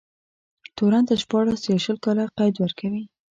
[0.75, 3.03] تورن ته شپاړس يا شل کاله قید ورکوي.